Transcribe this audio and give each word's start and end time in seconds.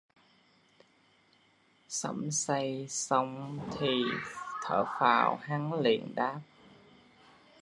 Xẩm 1.89 2.31
Say 2.31 2.85
xong 2.89 3.59
thì 3.79 3.97
thở 4.65 4.85
phào 4.99 5.35
hắn 5.41 5.73
liền 5.73 6.15
đáp 6.15 6.39